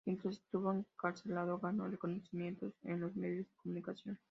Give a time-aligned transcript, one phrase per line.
[0.03, 4.17] Mientras estuvo encarcelado ganó reconocimiento en los medios de comunicación.